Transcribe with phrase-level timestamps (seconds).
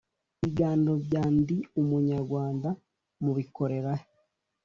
[0.39, 2.69] Ibiganiro bya Ndi Umunyarwanda
[3.23, 4.05] mu bikorerahe.